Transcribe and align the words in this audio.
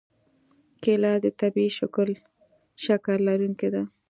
کېله 0.83 1.11
د 1.23 1.25
طبیعي 1.39 1.69
شکر 2.85 3.17
لرونکې 3.27 3.69
ده. 3.73 3.83